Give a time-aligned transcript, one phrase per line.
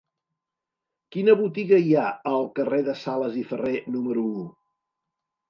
[1.15, 4.43] Quina botiga hi ha al carrer de Sales i Ferré número u?